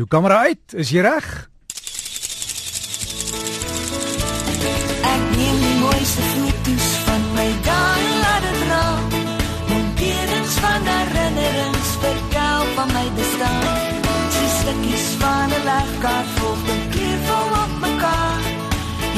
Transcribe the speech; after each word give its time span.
Jou 0.00 0.08
kamera 0.08 0.38
uit, 0.48 0.72
is 0.80 0.88
jy 0.94 1.02
reg? 1.04 1.26
Ek 5.04 5.24
neem 5.34 5.58
die 5.60 5.74
mooiste 5.76 6.22
foto's 6.30 6.86
van 7.04 7.26
my 7.34 7.44
dae 7.66 8.06
laat 8.22 8.46
dit 8.46 8.62
raak. 8.70 9.16
Monterings 9.68 10.54
van 10.64 10.88
herinnerings 10.88 11.90
vertel 12.04 12.64
van 12.78 12.94
my 12.94 13.02
bestaan. 13.18 14.00
Dis 14.38 14.54
stukkies 14.62 15.04
van 15.24 15.52
'n 15.58 15.60
legkaart 15.68 16.32
vol 16.38 16.56
met 16.70 16.88
kleurvol 16.96 17.52
op 17.60 17.76
mekaar. 17.84 18.40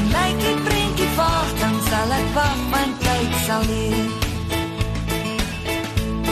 En 0.00 0.10
lyk 0.16 0.36
dit 0.46 0.58
prentjie 0.66 1.12
vaag, 1.20 1.54
dan 1.62 1.78
sal 1.90 2.16
ek 2.18 2.28
wag, 2.40 2.58
want 2.74 2.94
tyd 3.06 3.32
sal 3.46 3.62
leer. 3.70 4.10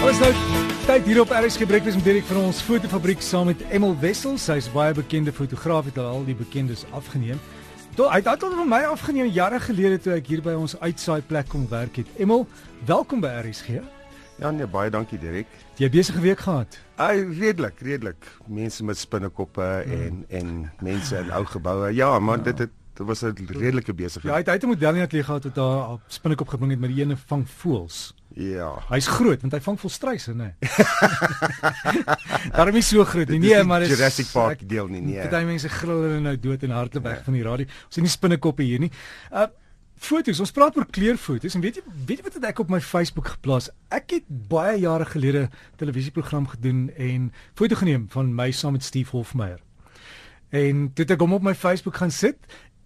Ons 0.02 0.18
nou 0.18 0.69
tyd 0.90 1.06
hier 1.06 1.20
op 1.22 1.30
RSG 1.30 1.66
Breakfast 1.70 1.94
met 1.94 2.04
Dirk 2.04 2.24
van 2.26 2.40
ons 2.48 2.60
fotofabriek 2.66 3.20
saam 3.22 3.46
met 3.46 3.60
Emil 3.70 3.92
Wessel. 4.00 4.32
Sy's 4.42 4.66
baie 4.74 4.90
bekende 4.96 5.30
fotograaf 5.30 5.86
het 5.86 6.00
al 6.02 6.24
die 6.26 6.34
bekendes 6.34 6.82
afgeneem. 6.90 7.38
Toe 7.94 8.08
hy 8.10 8.18
het 8.18 8.30
al 8.32 8.56
van 8.56 8.66
my 8.68 8.80
afgeneem 8.88 9.30
jare 9.30 9.60
gelede 9.62 10.00
toe 10.02 10.16
ek 10.16 10.26
hier 10.32 10.42
by 10.42 10.56
ons 10.58 10.74
uitsaai 10.80 11.20
plek 11.28 11.46
kom 11.52 11.68
werk 11.70 12.00
het. 12.02 12.10
Emil, 12.18 12.42
welkom 12.90 13.22
by 13.22 13.30
RSG. 13.38 13.78
Ja 14.42 14.50
nee, 14.50 14.66
baie 14.66 14.90
dankie 14.90 15.20
Dirk. 15.22 15.46
Jy 15.78 15.86
het 15.86 15.94
besige 15.94 16.24
week 16.26 16.42
gehad. 16.42 16.80
Ai 16.98 17.22
redelik, 17.38 17.78
redelik. 17.86 18.26
Mense 18.50 18.82
met 18.82 18.98
spinnekoppe 18.98 19.70
mm. 19.86 19.94
en 20.00 20.24
en 20.40 20.52
mense 20.82 21.22
in 21.22 21.30
ou 21.30 21.44
geboue. 21.46 21.94
Ja, 21.94 22.16
maar 22.18 22.42
ja. 22.42 22.48
dit 22.50 22.66
het 22.66 22.74
dit 22.94 23.06
was 23.06 23.22
'n 23.22 23.34
redelike 23.46 23.94
besigheid. 23.94 24.24
Ja, 24.24 24.32
hy 24.32 24.38
het 24.38 24.48
uit 24.48 24.62
'n 24.62 24.68
model 24.68 24.92
net 24.92 25.10
gehad 25.10 25.44
wat 25.44 25.54
daar 25.54 25.90
op 25.90 26.00
spinnekop 26.06 26.48
gebring 26.48 26.70
het 26.70 26.80
met 26.80 26.90
die 26.94 27.02
ene 27.02 27.16
vang 27.16 27.48
voels. 27.48 28.14
Ja. 28.34 28.78
Hy's 28.88 29.08
groot 29.10 29.40
want 29.40 29.52
hy 29.52 29.60
vang 29.60 29.78
vol 29.80 29.90
struise, 29.90 30.34
nê. 30.34 30.52
Daarom 32.56 32.76
is 32.78 32.90
hy 32.90 32.96
so 32.96 33.04
groot. 33.04 33.28
Nee, 33.28 33.38
nee 33.38 33.62
maar 33.66 33.82
is 33.82 33.88
Jurassic 33.88 34.30
Park 34.32 34.60
ek, 34.60 34.68
deel 34.68 34.86
nie, 34.86 35.00
nee. 35.00 35.22
Party 35.22 35.44
mense 35.44 35.68
gril 35.68 36.02
hulle 36.04 36.20
nou 36.20 36.36
dood 36.38 36.62
en 36.62 36.70
hardloop 36.70 37.08
weg 37.08 37.18
ja. 37.18 37.26
van 37.26 37.38
die 37.38 37.42
radio. 37.42 37.66
Ons 37.66 37.98
het 37.98 38.06
nie 38.06 38.12
spinnekoppe 38.12 38.66
hier 38.66 38.78
nie. 38.78 38.92
Uh 39.32 39.50
foto's, 40.00 40.38
ons 40.40 40.52
praat 40.56 40.78
oor 40.78 40.86
kleurfoto's 40.88 41.52
en 41.58 41.60
weet 41.60 41.76
jy 41.76 41.82
weet 42.08 42.22
jy 42.22 42.24
wat 42.24 42.36
het 42.38 42.44
ek 42.48 42.62
op 42.62 42.70
my 42.72 42.80
Facebook 42.80 43.34
geplaas? 43.34 43.68
Ek 43.92 44.14
het 44.16 44.30
baie 44.48 44.78
jare 44.80 45.04
gelede 45.04 45.48
televisieprogram 45.76 46.46
gedoen 46.54 46.86
en 46.96 47.26
foto 47.58 47.76
geneem 47.76 48.06
van 48.14 48.30
my 48.32 48.48
saam 48.50 48.78
met 48.78 48.86
Steve 48.86 49.12
Hofmeyer. 49.12 49.60
En 50.56 50.88
toe 50.94 51.04
het 51.04 51.12
ek 51.14 51.20
hom 51.20 51.36
op 51.36 51.44
my 51.44 51.52
Facebook 51.54 52.00
gaan 52.00 52.10
sit 52.14 52.38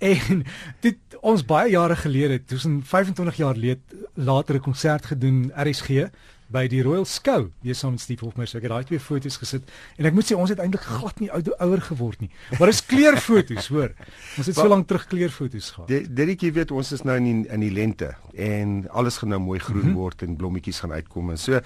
En 0.05 0.45
dit 0.87 1.19
ons 1.25 1.45
baie 1.49 1.73
jare 1.73 1.97
gelede, 1.97 2.43
tussen 2.45 2.83
25 2.85 3.37
jaar 3.41 3.57
leed, 3.57 3.81
later 4.15 4.55
'n 4.55 4.61
konsert 4.61 5.07
gedoen 5.07 5.51
RSG 5.57 6.11
by 6.55 6.67
die 6.69 6.83
Royal 6.83 7.05
Skou. 7.09 7.51
Hier 7.65 7.75
saam 7.75 7.97
met 7.97 8.01
Steve 8.01 8.25
Hofmeyer, 8.25 8.49
so 8.49 8.59
ek 8.59 8.67
het 8.67 8.73
daai 8.73 8.85
twee 8.85 9.01
foto's 9.01 9.39
gesit 9.41 9.71
en 9.97 10.07
ek 10.07 10.15
moet 10.15 10.29
sê 10.29 10.37
ons 10.37 10.51
het 10.53 10.61
eintlik 10.63 10.85
glad 10.87 11.21
nie 11.21 11.31
ouer 11.33 11.57
ouer 11.67 11.81
geword 11.81 12.21
nie. 12.21 12.31
Maar 12.59 12.71
dis 12.71 12.83
kleurfoto's, 12.87 13.69
hoor. 13.73 13.95
Ons 14.39 14.47
het 14.47 14.57
so 14.57 14.69
lank 14.69 14.87
terug 14.87 15.07
kleurfoto's 15.11 15.71
gehad. 15.75 15.89
Dit 15.89 16.43
jy 16.43 16.53
weet 16.53 16.71
ons 16.71 16.93
is 16.93 17.03
nou 17.03 17.17
in 17.17 17.25
die, 17.25 17.49
in 17.49 17.61
die 17.61 17.73
lente 17.73 18.15
en 18.35 18.85
alles 18.91 19.19
gaan 19.19 19.33
nou 19.35 19.41
mooi 19.41 19.59
groen 19.59 19.81
mm 19.81 19.89
-hmm. 19.91 19.95
word 19.95 20.23
en 20.23 20.37
blommetjies 20.37 20.81
gaan 20.81 20.93
uitkom 20.93 21.31
en 21.31 21.39
so. 21.39 21.61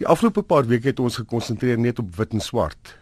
Die 0.00 0.06
afgelope 0.06 0.42
paar 0.42 0.66
weke 0.66 0.88
het 0.88 1.00
ons 1.00 1.16
gekonsentreer 1.16 1.78
net 1.78 1.98
op 1.98 2.16
wit 2.16 2.32
en 2.32 2.40
swart. 2.40 2.96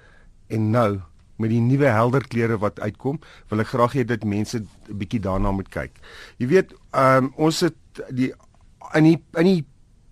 En 0.49 0.71
nou 0.71 1.01
met 1.39 1.51
die 1.51 1.61
nuwe 1.61 1.87
helder 1.87 2.27
kleure 2.29 2.59
wat 2.59 2.81
uitkom, 2.81 3.21
wil 3.51 3.61
ek 3.61 3.73
graag 3.73 3.97
hê 3.99 4.05
dat 4.05 4.25
mense 4.25 4.59
'n 4.59 4.99
bietjie 4.99 5.21
daarna 5.21 5.53
moet 5.53 5.69
kyk. 5.69 5.93
Jy 6.39 6.47
weet, 6.47 6.75
um, 6.93 7.33
ons 7.37 7.61
het 7.61 7.77
die 8.11 8.33
in 8.95 9.05
die 9.05 9.19
in 9.37 9.45
die 9.45 9.65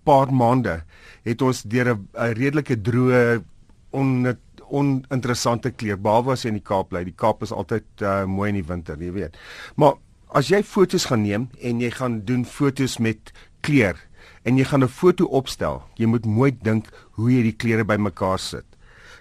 paar 0.03 0.31
maande 0.31 0.83
het 1.23 1.41
ons 1.41 1.63
deur 1.63 1.95
'n 1.95 2.33
redelike 2.33 2.81
droë 2.81 3.43
on 3.91 4.37
oninteressante 4.69 5.71
kleur 5.71 5.97
behalwe 5.97 6.33
as 6.33 6.43
jy 6.43 6.51
in 6.51 6.59
die 6.59 6.67
Kaap 6.67 6.89
bly. 6.89 7.03
Die 7.07 7.15
Kaap 7.15 7.43
is 7.43 7.53
altyd 7.55 7.85
uh, 8.01 8.25
mooi 8.25 8.49
in 8.49 8.59
die 8.59 8.67
winter, 8.67 8.97
jy 8.99 9.11
weet. 9.15 9.37
Maar 9.75 9.95
as 10.35 10.49
jy 10.51 10.61
fotos 10.63 11.07
gaan 11.07 11.23
neem 11.23 11.49
en 11.63 11.79
jy 11.79 11.91
gaan 11.95 12.21
doen 12.27 12.45
fotos 12.45 12.97
met 12.99 13.31
kleur 13.61 13.95
en 14.43 14.57
jy 14.57 14.65
gaan 14.67 14.83
'n 14.83 14.91
foto 14.91 15.25
opstel, 15.25 15.83
jy 15.95 16.05
moet 16.05 16.25
mooi 16.25 16.51
dink 16.51 16.87
hoe 17.15 17.31
jy 17.31 17.43
die 17.43 17.55
kleure 17.55 17.85
bymekaar 17.85 18.39
sit. 18.39 18.65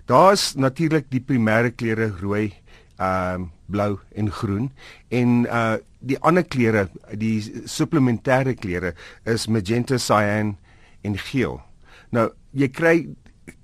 Daar's 0.06 0.54
natuurlik 0.54 1.08
die 1.10 1.20
primêre 1.20 1.72
kleure 1.74 2.12
rooi, 2.20 2.52
ehm 2.96 3.42
uh, 3.42 3.52
blou 3.66 3.98
en 4.14 4.30
groen 4.30 4.70
en 5.10 5.44
uh 5.50 5.76
die 6.06 6.18
ander 6.22 6.44
kleure, 6.46 6.84
die 7.18 7.42
supplementêre 7.66 8.52
kleure 8.54 8.92
is 9.26 9.48
magenta, 9.50 9.98
cyan 9.98 10.52
en 11.02 11.16
geel. 11.18 11.56
Nou, 12.14 12.28
jy 12.54 12.68
kry 12.70 12.94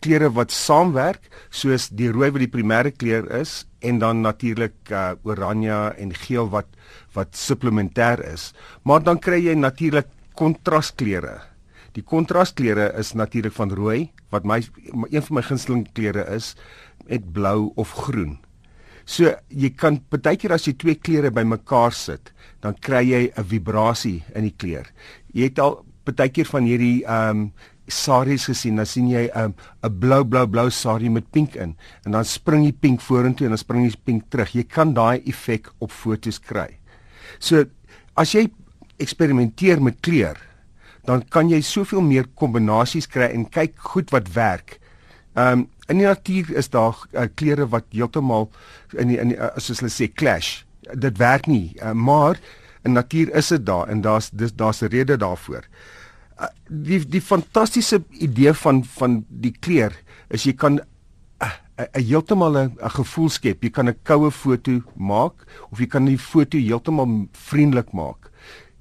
kleure 0.02 0.32
wat 0.34 0.50
saamwerk 0.50 1.28
soos 1.54 1.86
die 1.94 2.10
rooi 2.10 2.32
wat 2.32 2.42
die 2.42 2.50
primêre 2.50 2.90
kleur 2.90 3.28
is 3.38 3.60
en 3.78 4.02
dan 4.02 4.24
natuurlik 4.26 4.74
uh 4.90 5.12
oranje 5.22 5.78
en 6.02 6.10
geel 6.24 6.50
wat 6.50 6.66
wat 7.14 7.38
supplementêr 7.38 8.24
is. 8.32 8.50
Maar 8.82 9.06
dan 9.06 9.22
kry 9.22 9.38
jy 9.44 9.54
natuurlik 9.54 10.10
kontraskleure. 10.34 11.51
Die 11.92 12.02
kontraskleure 12.02 12.92
is 12.98 13.12
natuurlik 13.12 13.52
van 13.52 13.72
rooi, 13.76 14.10
wat 14.32 14.46
my 14.48 14.60
een 15.10 15.22
van 15.22 15.36
my 15.36 15.42
gunsteling 15.44 15.84
kleure 15.92 16.24
is 16.32 16.54
met 17.08 17.32
blou 17.32 17.72
of 17.76 17.92
groen. 18.06 18.38
So 19.04 19.32
jy 19.50 19.72
kan 19.76 19.98
baie 20.12 20.38
keer 20.38 20.54
as 20.54 20.66
jy 20.68 20.76
twee 20.78 20.94
kleure 20.94 21.32
bymekaar 21.34 21.92
sit, 21.92 22.30
dan 22.62 22.78
kry 22.78 23.02
jy 23.02 23.32
'n 23.36 23.44
vibrasie 23.44 24.22
in 24.34 24.44
die 24.44 24.56
kleur. 24.56 24.86
Jy 25.34 25.50
het 25.50 25.58
al 25.58 25.84
baie 26.04 26.28
keer 26.28 26.46
van 26.46 26.64
hierdie 26.64 27.04
ehm 27.04 27.30
um, 27.30 27.52
saries 27.88 28.46
gesien, 28.46 28.76
dan 28.76 28.86
sien 28.86 29.08
jy 29.08 29.28
'n 29.34 29.44
um, 29.44 29.54
'n 29.82 29.98
blou 29.98 30.24
blou 30.24 30.46
blou 30.46 30.70
sarie 30.70 31.10
met 31.10 31.30
pink 31.30 31.54
in 31.56 31.76
en 32.06 32.12
dan 32.12 32.24
spring 32.24 32.64
die 32.64 32.72
pink 32.72 33.00
vorentoe 33.00 33.46
en 33.46 33.50
dan 33.50 33.58
spring 33.58 33.90
die 33.90 33.98
pink 34.04 34.30
terug. 34.30 34.54
Jy 34.54 34.64
kan 34.64 34.94
daai 34.94 35.20
effek 35.26 35.68
op 35.78 35.90
fotos 35.90 36.38
kry. 36.38 36.78
So 37.38 37.64
as 38.14 38.32
jy 38.32 38.48
eksperimenteer 38.98 39.82
met 39.82 40.00
kleur, 40.00 40.36
dan 41.04 41.22
kan 41.28 41.50
jy 41.50 41.60
soveel 41.60 42.00
meer 42.00 42.28
kombinasies 42.38 43.08
kry 43.10 43.30
en 43.34 43.48
kyk 43.50 43.74
goed 43.92 44.10
wat 44.14 44.32
werk. 44.36 44.78
Ehm 45.34 45.64
um, 45.64 45.68
in 45.90 45.98
die 45.98 46.06
natuur 46.06 46.52
is 46.56 46.70
daar 46.72 46.96
uh, 47.12 47.26
kleure 47.34 47.66
wat 47.68 47.84
heeltemal 47.92 48.46
in 48.96 49.10
die, 49.10 49.18
in 49.20 49.32
die, 49.32 49.36
uh, 49.36 49.50
soos 49.60 49.82
hulle 49.82 49.90
sê 49.92 50.06
clash. 50.08 50.62
Dit 50.94 51.18
werk 51.20 51.48
nie, 51.50 51.74
uh, 51.82 51.92
maar 51.92 52.38
in 52.86 52.94
natuur 52.96 53.32
is 53.36 53.50
dit 53.52 53.66
daar 53.66 53.90
en 53.92 54.00
daar's 54.00 54.30
daar's 54.32 54.82
'n 54.82 54.92
rede 54.94 55.16
daarvoor. 55.16 55.66
Uh, 56.40 56.46
die 56.68 57.02
die 57.08 57.20
fantastiese 57.20 58.02
idee 58.10 58.52
van 58.52 58.84
van 58.84 59.24
die 59.28 59.52
kleur 59.60 59.92
is 60.30 60.44
jy 60.44 60.52
kan 60.52 60.80
'n 60.80 62.06
heeltemal 62.08 62.56
'n 62.58 62.76
gevoel 62.78 63.28
skep. 63.28 63.62
Jy 63.62 63.70
kan 63.70 63.88
'n 63.88 63.98
koue 64.02 64.30
foto 64.30 64.80
maak 64.96 65.34
of 65.70 65.78
jy 65.78 65.86
kan 65.86 66.04
die 66.04 66.18
foto 66.18 66.58
heeltemal 66.58 67.28
vriendelik 67.32 67.92
maak. 67.92 68.30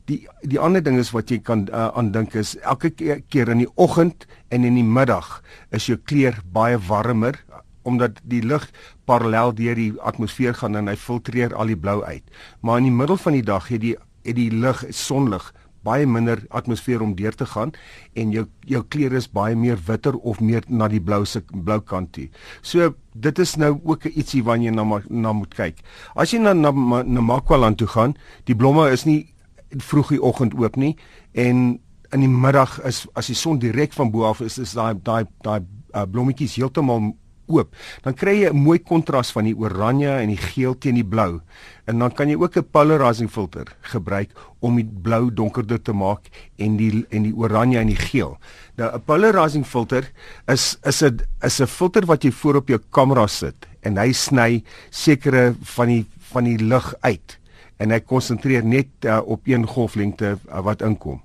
Die 0.10 0.28
die 0.42 0.60
ander 0.60 0.84
ding 0.84 0.98
is 1.00 1.12
wat 1.14 1.32
jy 1.32 1.40
kan 1.46 1.68
uh, 1.70 1.90
aandink 1.98 2.36
is 2.36 2.56
elke 2.62 2.92
keer 2.94 3.50
in 3.54 3.64
die 3.64 3.72
oggend 3.76 4.26
en 4.50 4.66
in 4.68 4.80
die 4.80 4.88
middag 4.88 5.42
is 5.72 5.88
jou 5.90 5.98
kleur 5.98 6.40
baie 6.54 6.80
warmer 6.88 7.38
omdat 7.84 8.20
die 8.30 8.42
lug 8.46 8.68
parallel 9.10 9.56
deur 9.58 9.78
die 9.78 9.94
atmosfeer 10.06 10.54
gaan 10.58 10.78
en 10.78 10.90
hy 10.92 10.98
filtreer 11.00 11.56
al 11.58 11.72
die 11.72 11.80
blou 11.80 12.02
uit. 12.04 12.24
Maar 12.62 12.82
in 12.82 12.92
die 12.92 12.98
middel 12.98 13.18
van 13.18 13.38
die 13.38 13.46
dag 13.46 13.70
het 13.74 13.82
die 13.82 13.98
het 14.22 14.38
die 14.38 14.52
lug 14.54 14.84
sonlig 14.94 15.48
baie 15.86 16.06
minder 16.06 16.44
atmosfeer 16.54 17.02
om 17.02 17.16
deur 17.18 17.34
te 17.34 17.48
gaan 17.50 17.72
en 18.14 18.34
jou 18.36 18.46
jou 18.70 18.84
kleur 18.94 19.16
is 19.18 19.28
baie 19.34 19.56
meer 19.58 19.80
witter 19.88 20.18
of 20.18 20.42
meer 20.42 20.66
na 20.70 20.88
die 20.92 21.02
blou 21.02 21.24
se 21.26 21.42
blou 21.52 21.80
kant 21.82 22.14
toe. 22.14 22.28
So 22.62 22.94
dit 23.14 23.40
is 23.42 23.56
nou 23.58 23.74
ook 23.80 24.06
ietsie 24.12 24.44
wat 24.46 24.62
jy 24.62 24.74
na 24.74 24.86
na 25.10 25.34
moet 25.34 25.56
kyk. 25.58 25.82
As 26.16 26.34
jy 26.34 26.40
na 26.40 26.54
na, 26.54 26.72
na 27.04 27.22
Makwaland 27.22 27.78
toe 27.82 27.88
gaan, 27.88 28.16
die 28.46 28.56
blomme 28.56 28.92
is 28.92 29.06
nie 29.06 29.34
vroeg 29.78 30.10
die 30.10 30.22
oggend 30.22 30.54
oop 30.54 30.76
nie 30.76 30.96
en 31.32 31.80
in 32.12 32.20
die 32.20 32.30
middag 32.32 32.80
is 32.88 33.08
as 33.16 33.28
die 33.32 33.36
son 33.36 33.60
direk 33.60 33.94
van 33.94 34.12
bo 34.12 34.26
af 34.28 34.42
is 34.42 34.58
is 34.58 34.74
daai 34.74 34.94
daai 35.04 35.26
daai 35.44 35.62
uh, 35.96 36.06
blommetjies 36.06 36.56
heeltemal 36.60 37.14
oop. 37.52 37.76
Dan 38.06 38.16
kry 38.16 38.36
jy 38.42 38.50
'n 38.50 38.64
mooi 38.64 38.80
kontras 38.80 39.32
van 39.32 39.46
die 39.46 39.56
oranje 39.56 40.10
en 40.10 40.30
die 40.30 40.40
geel 40.40 40.78
teen 40.78 40.96
die 40.96 41.08
blou. 41.08 41.42
En 41.88 42.00
dan 42.00 42.12
kan 42.12 42.30
jy 42.30 42.36
ook 42.36 42.58
'n 42.58 42.72
polarizing 42.72 43.30
filter 43.30 43.68
gebruik 43.82 44.30
om 44.60 44.76
die 44.76 44.86
blou 45.04 45.34
donkerder 45.34 45.82
te 45.82 45.94
maak 45.94 46.30
en 46.58 46.78
die 46.78 47.06
en 47.10 47.24
die 47.24 47.36
oranje 47.36 47.80
en 47.80 47.88
die 47.88 47.96
geel. 47.96 48.38
Nou 48.78 48.92
'n 48.94 49.04
polarizing 49.06 49.66
filter 49.66 50.12
is 50.48 50.78
is 50.84 51.04
'n 51.04 51.20
is 51.44 51.60
'n 51.62 51.68
filter 51.68 52.06
wat 52.06 52.24
jy 52.24 52.32
voor 52.32 52.56
op 52.56 52.68
jou 52.68 52.80
kamera 52.92 53.28
sit 53.28 53.68
en 53.82 53.98
hy 53.98 54.12
sny 54.12 54.64
sekere 54.90 55.56
van 55.76 55.88
die 55.88 56.06
van 56.32 56.44
die 56.44 56.58
lig 56.58 56.94
uit 57.02 57.41
en 57.82 57.94
hy 57.94 58.00
konsentreer 58.06 58.66
net 58.68 59.10
uh, 59.10 59.20
op 59.26 59.50
een 59.50 59.66
golflengte 59.68 60.36
uh, 60.38 60.62
wat 60.66 60.86
inkom 60.86 61.22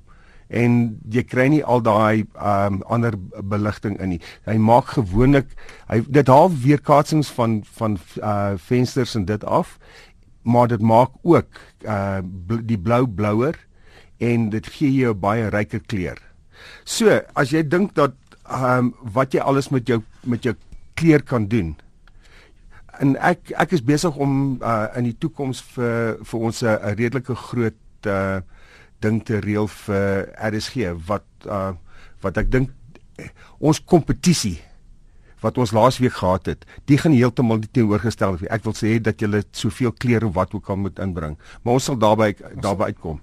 en 0.48 0.96
jy 1.10 1.24
kry 1.26 1.48
nie 1.50 1.62
al 1.64 1.82
daai 1.82 2.24
um, 2.38 2.80
ander 2.86 3.16
beligting 3.50 3.96
in 4.02 4.14
nie. 4.14 4.20
Hy 4.46 4.56
maak 4.62 4.94
gewoonlik 4.94 5.50
hy 5.90 6.02
dit 6.06 6.28
haal 6.30 6.50
weerkaatsings 6.62 7.30
van 7.34 7.60
van 7.78 7.98
uh, 8.22 8.54
vensters 8.68 9.16
en 9.18 9.26
dit 9.26 9.44
af, 9.44 9.76
maar 10.42 10.70
dit 10.70 10.82
maak 10.82 11.16
ook 11.22 11.50
uh, 11.84 12.22
bl 12.22 12.62
die 12.62 12.78
blou 12.78 13.04
blouer 13.06 13.58
en 14.22 14.50
dit 14.50 14.66
gee 14.78 14.92
jou 14.94 15.14
baie 15.14 15.50
ryker 15.50 15.82
kleur. 15.86 16.20
So, 16.84 17.20
as 17.34 17.52
jy 17.52 17.66
dink 17.66 17.94
dat 17.98 18.14
um, 18.46 18.94
wat 19.02 19.34
jy 19.34 19.42
alles 19.42 19.70
met 19.74 19.88
jou 19.88 20.00
met 20.24 20.46
jou 20.46 20.54
kleur 20.96 21.22
kan 21.22 21.50
doen. 21.50 21.74
En 23.00 23.16
ek 23.16 23.52
ek 23.56 23.72
is 23.76 23.84
besig 23.84 24.16
om 24.16 24.58
uh, 24.62 24.86
in 24.96 25.08
die 25.08 25.16
toekoms 25.18 25.62
vir 25.74 26.16
vir 26.24 26.46
ons 26.48 26.62
'n 26.62 26.68
uh, 26.68 26.92
redelike 26.94 27.34
groot 27.34 28.06
uh, 28.06 28.40
ding 29.00 29.24
te 29.24 29.40
reël 29.40 29.68
vir 29.68 30.32
RSG 30.50 30.92
wat 31.08 31.26
uh, 31.46 31.72
wat 32.22 32.36
ek 32.36 32.50
dink 32.50 32.70
ons 33.58 33.80
kompetisie 33.80 34.58
wat 35.40 35.58
ons 35.58 35.72
laasweek 35.76 36.12
gehad 36.12 36.46
het, 36.46 36.64
die 36.84 36.98
gaan 36.98 37.12
heeltemal 37.12 37.60
die 37.60 37.70
teenoorgestel 37.72 38.38
wees. 38.38 38.50
Ek 38.50 38.64
wil 38.64 38.76
sê 38.76 38.96
dat 39.02 39.20
jy 39.20 39.42
soveel 39.52 39.92
klere 39.92 40.30
wat 40.32 40.54
ook 40.54 40.70
al 40.70 40.76
moet 40.76 40.98
inbring, 41.02 41.36
maar 41.62 41.74
ons 41.74 41.84
sal 41.90 41.98
daarby 42.00 42.34
daarby 42.62 42.92
uitkom. 42.92 43.20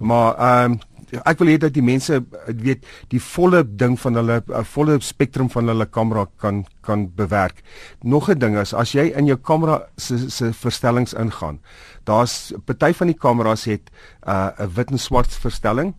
Maar 0.00 0.34
ehm 0.36 0.72
um, 0.72 0.80
ek 1.08 1.38
wil 1.40 1.48
hê 1.48 1.56
dat 1.56 1.72
die 1.72 1.84
mense 1.84 2.18
weet 2.46 2.82
die 3.12 3.20
volle 3.22 3.62
ding 3.64 3.94
van 4.00 4.18
hulle 4.20 4.42
'n 4.44 4.64
volle 4.64 4.98
spektrum 5.00 5.48
van 5.50 5.68
hulle 5.68 5.86
kamera 5.86 6.26
kan 6.36 6.66
kan 6.82 7.08
bewerk. 7.14 7.62
Nog 8.02 8.28
'n 8.28 8.38
ding 8.38 8.58
is 8.58 8.74
as 8.74 8.92
jy 8.92 9.12
in 9.16 9.26
jou 9.26 9.36
kamera 9.36 9.88
se 9.96 10.30
se 10.30 10.52
verstellings 10.52 11.14
ingaan, 11.14 11.60
daar's 12.04 12.52
party 12.66 12.92
van 12.92 13.06
die 13.06 13.16
kameras 13.16 13.64
het 13.64 13.90
'n 14.26 14.30
uh, 14.30 14.66
wit 14.74 14.90
en 14.90 14.98
swart 14.98 15.32
verstelling. 15.32 15.94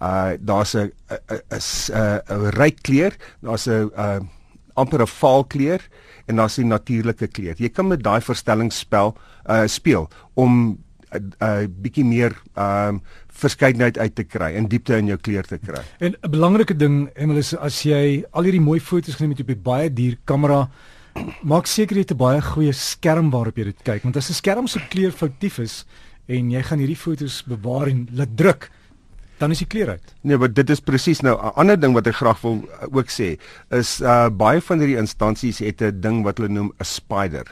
Uh 0.00 0.32
daar's 0.40 0.74
'n 0.74 0.92
'n 1.10 2.22
'n 2.28 2.50
ryk 2.50 2.82
kleur, 2.82 3.16
daar's 3.40 3.66
'n 3.66 3.90
amper 4.74 5.02
'n 5.02 5.06
vaal 5.06 5.44
kleur 5.44 5.80
en 6.26 6.36
daar's 6.36 6.58
'n 6.58 6.68
natuurlike 6.68 7.26
kleur. 7.26 7.54
Jy 7.56 7.68
kan 7.68 7.86
met 7.86 8.02
daai 8.02 8.20
verstellingsspel 8.20 9.16
uh 9.46 9.66
speel 9.66 10.08
om 10.34 10.78
'n 11.12 11.32
uh, 11.40 11.62
uh, 11.62 11.66
bietjie 11.68 12.04
meer 12.04 12.32
um 12.56 12.94
uh, 12.96 13.00
verskeidenheid 13.32 13.98
uit 13.98 14.14
te 14.14 14.24
kry 14.24 14.52
en 14.54 14.68
diepte 14.68 14.96
in 14.96 15.06
jou 15.06 15.18
kleur 15.18 15.46
te 15.48 15.58
kry. 15.58 15.82
En 15.98 16.14
'n 16.14 16.30
belangrike 16.30 16.76
ding, 16.76 17.10
Emil, 17.14 17.36
is 17.36 17.54
as 17.56 17.82
jy 17.82 18.24
al 18.30 18.42
hierdie 18.42 18.60
mooi 18.60 18.80
foto's 18.80 19.14
geneem 19.14 19.30
het 19.30 19.40
op 19.40 19.50
'n 19.50 19.62
baie 19.62 19.92
duur 19.92 20.16
kamera, 20.24 20.70
maak 21.42 21.66
seker 21.66 21.96
jy 21.96 22.02
het 22.02 22.12
'n 22.12 22.16
baie 22.16 22.40
goeie 22.40 22.72
skerm 22.72 23.30
waarop 23.30 23.56
jy 23.56 23.64
dit 23.64 23.82
kyk, 23.82 24.02
want 24.02 24.16
as 24.16 24.30
'n 24.30 24.34
skerm 24.34 24.66
so 24.66 24.80
kleurfoutief 24.90 25.58
is 25.58 25.84
en 26.28 26.50
jy 26.50 26.62
gaan 26.62 26.78
hierdie 26.78 26.96
foto's 26.96 27.42
bewaar 27.42 27.88
en 27.88 28.08
laat 28.12 28.36
druk, 28.36 28.70
dan 29.42 29.50
is 29.54 29.62
die 29.64 29.70
kleur 29.70 29.96
uit. 29.96 30.14
Nee, 30.22 30.38
maar 30.38 30.52
dit 30.54 30.70
is 30.70 30.80
presies 30.80 31.22
nou 31.26 31.34
'n 31.34 31.54
ander 31.58 31.80
ding 31.80 31.94
wat 31.94 32.06
ek 32.06 32.20
graag 32.20 32.40
wil 32.42 32.62
uh, 32.62 32.86
ook 32.98 33.10
sê 33.10 33.34
is 33.70 34.00
uh 34.00 34.28
baie 34.30 34.60
van 34.60 34.78
hierdie 34.78 35.00
instansies 35.00 35.58
het 35.58 35.82
'n 35.82 36.00
ding 36.00 36.22
wat 36.22 36.38
hulle 36.38 36.52
noem 36.52 36.70
'n 36.78 36.84
spider. 36.84 37.46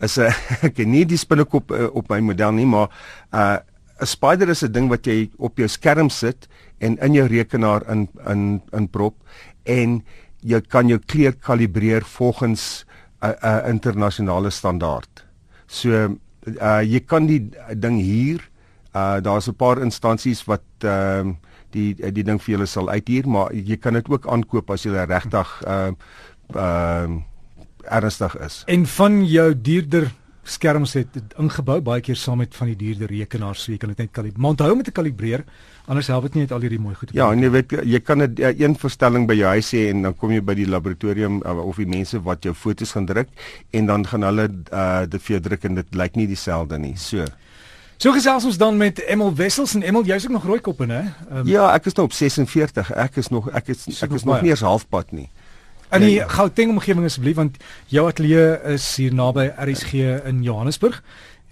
Is 0.00 0.18
'n 0.18 0.30
ek 0.66 0.74
ken 0.74 0.90
nie 0.90 1.04
die 1.04 1.18
spinnekop 1.18 1.70
uh, 1.70 1.90
op 1.92 2.08
my 2.08 2.20
model 2.20 2.52
nie, 2.52 2.66
maar 2.66 2.88
uh 3.34 3.58
'n 4.00 4.06
spider 4.06 4.48
is 4.48 4.62
'n 4.62 4.72
ding 4.72 4.88
wat 4.88 5.06
jy 5.06 5.30
op 5.38 5.58
jou 5.58 5.68
skerm 5.68 6.10
sit 6.10 6.48
en 6.78 6.98
in 6.98 7.12
jou 7.12 7.26
rekenaar 7.26 7.82
in 7.90 8.08
in 8.26 8.62
in 8.72 8.88
prop 8.88 9.14
en 9.64 10.02
jy 10.42 10.60
kan 10.60 10.88
jou 10.88 10.98
kleur 10.98 11.32
kalibreer 11.32 12.02
volgens 12.04 12.84
'n 13.22 13.26
uh, 13.26 13.34
uh, 13.42 13.68
internasionale 13.68 14.50
standaard. 14.50 15.26
So 15.66 15.90
uh 16.60 16.82
jy 16.82 17.00
kan 17.06 17.26
die 17.26 17.50
ding 17.74 17.98
hier 18.00 18.51
Uh 18.92 19.20
daar's 19.24 19.48
'n 19.48 19.56
paar 19.56 19.80
instansies 19.80 20.44
wat 20.44 20.62
ehm 20.78 21.28
uh, 21.28 21.34
die 21.72 21.94
die 22.12 22.24
ding 22.24 22.40
vir 22.42 22.54
julle 22.54 22.66
sal 22.66 22.88
uithuur, 22.88 23.28
maar 23.28 23.52
jy 23.52 23.76
kan 23.76 23.92
dit 23.92 24.08
ook 24.08 24.26
aankoop 24.26 24.70
as 24.70 24.84
jy 24.84 24.90
regtig 24.92 25.62
ehm 25.66 25.94
uh, 26.54 26.60
ehm 26.60 27.12
uh, 27.12 27.22
ernstig 27.82 28.36
is. 28.38 28.62
En 28.66 28.86
van 28.86 29.24
jou 29.26 29.60
duurder 29.60 30.12
skerms 30.42 30.96
het 30.98 31.18
ingebou 31.38 31.78
baie 31.84 32.02
keer 32.02 32.18
saam 32.18 32.40
met 32.42 32.54
van 32.54 32.72
die 32.72 32.76
duurder 32.78 33.10
rekenaars, 33.14 33.62
so 33.62 33.72
jy 33.72 33.78
kan 33.78 33.92
dit 33.92 34.00
net 34.02 34.10
kalibreer. 34.10 34.40
Maar 34.42 34.54
onthou 34.56 34.70
om 34.74 34.82
te 34.82 34.94
kalibreer, 34.94 35.44
anders 35.86 36.08
help 36.10 36.26
dit 36.26 36.34
nie 36.34 36.42
net 36.46 36.54
al 36.56 36.64
hierdie 36.66 36.80
mooi 36.82 36.94
goed 36.98 37.10
te 37.10 37.16
Ja, 37.18 37.28
en 37.30 37.42
jy 37.42 37.50
weet 37.54 37.74
jy 37.86 38.00
kan 38.02 38.24
dit 38.24 38.42
uh, 38.42 38.50
een 38.58 38.74
verstelling 38.78 39.28
by 39.30 39.36
jou 39.38 39.52
huis 39.54 39.70
hê 39.76 39.84
en 39.92 40.08
dan 40.08 40.16
kom 40.18 40.34
jy 40.34 40.42
by 40.42 40.56
die 40.58 40.66
laboratorium 40.66 41.40
uh, 41.46 41.54
of 41.62 41.78
die 41.78 41.86
mense 41.90 42.18
wat 42.26 42.42
jou 42.46 42.54
foto's 42.58 42.94
gaan 42.96 43.06
druk 43.06 43.30
en 43.70 43.90
dan 43.90 44.06
gaan 44.06 44.26
hulle 44.26 44.48
uh, 44.50 45.04
dit 45.06 45.22
vir 45.22 45.36
jou 45.36 45.42
druk 45.46 45.68
en 45.70 45.78
dit 45.78 45.98
lyk 46.02 46.18
nie 46.18 46.28
dieselfde 46.34 46.78
nie. 46.82 46.96
So 46.98 47.26
So 47.96 48.12
gesels 48.12 48.44
ons 48.44 48.58
dan 48.58 48.76
met 48.76 48.98
Emil 49.06 49.34
Wessels 49.38 49.74
en 49.74 49.82
Emil 49.82 50.04
jy's 50.04 50.24
ook 50.24 50.36
nog 50.38 50.44
rooi 50.44 50.60
koppe 50.60 50.86
nê? 50.90 51.02
Um, 51.30 51.46
ja, 51.46 51.68
ek 51.74 51.86
is 51.86 51.94
nou 51.98 52.08
op 52.08 52.16
46. 52.16 52.92
Ek 52.92 53.16
is 53.16 53.28
nog 53.28 53.50
ek 53.54 53.74
is 53.74 53.86
ek 54.02 54.16
is 54.18 54.24
nog 54.26 54.42
nie 54.42 54.50
eens 54.50 54.64
halfpad 54.66 55.12
nie. 55.12 55.28
En 55.92 56.00
die 56.00 56.22
Gauteng 56.24 56.72
omgewing 56.72 57.04
asseblief 57.04 57.36
want 57.36 57.58
jou 57.92 58.06
ateljee 58.08 58.56
is 58.72 58.86
hier 58.96 59.14
naby 59.14 59.50
RSG 59.60 59.92
in 60.24 60.40
Johannesburg 60.42 61.02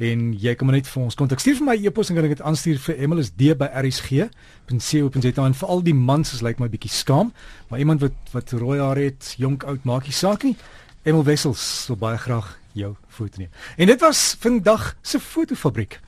en 0.00 0.30
jy 0.40 0.54
kan 0.56 0.70
net 0.72 0.88
vir 0.88 1.02
ons 1.02 1.16
kontak 1.18 1.42
stuur 1.42 1.58
vir 1.58 1.66
my 1.68 1.76
e-pos 1.76 2.08
en 2.10 2.16
kan 2.16 2.26
ek 2.26 2.38
dit 2.38 2.44
aanstuur 2.48 2.78
vir 2.86 3.02
Emil 3.04 3.20
is 3.20 3.30
d 3.36 3.52
by 3.60 3.68
rsg.co.za 3.82 5.44
en 5.44 5.56
vir 5.60 5.72
al 5.74 5.82
die 5.84 5.96
mans 5.96 6.32
is 6.32 6.40
lyk 6.40 6.56
like 6.56 6.64
my 6.64 6.70
bietjie 6.72 6.92
skaam 6.94 7.34
maar 7.68 7.82
iemand 7.82 8.00
wat 8.04 8.32
wat 8.32 8.54
rooi 8.56 8.78
haar 8.80 9.00
het 9.00 9.34
jonk 9.40 9.66
oud 9.68 9.84
maak 9.88 10.08
nie 10.08 10.16
saak 10.16 10.46
nie 10.48 10.56
Emil 11.04 11.24
Wessels 11.28 11.60
sou 11.84 11.98
baie 12.00 12.16
graag 12.20 12.54
jou 12.76 12.94
foto 13.12 13.42
neem 13.42 13.52
en 13.76 13.92
dit 13.92 14.06
was 14.06 14.22
vandag 14.40 14.94
se 15.02 15.20
fotofabriek 15.20 16.00